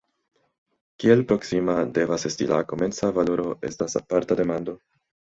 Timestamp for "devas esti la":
1.97-2.61